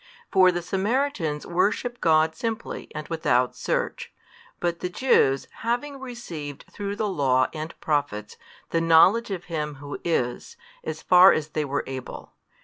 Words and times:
For 0.31 0.51
the 0.51 0.63
Samaritans 0.63 1.45
worship 1.45 2.01
God 2.01 2.33
simply 2.35 2.89
and 2.95 3.07
without 3.07 3.55
search, 3.55 4.11
but 4.59 4.79
the 4.79 4.89
Jews 4.89 5.47
having 5.57 5.99
received 5.99 6.65
through 6.71 6.95
the 6.95 7.07
Law 7.07 7.45
and 7.53 7.79
Prophets 7.79 8.35
the 8.71 8.81
knowledge 8.81 9.29
of 9.29 9.43
Him 9.43 9.75
Who 9.75 9.99
is, 10.03 10.57
as 10.83 11.03
far 11.03 11.33
as 11.33 11.49
they 11.49 11.65
were 11.65 11.83
able. 11.85 12.33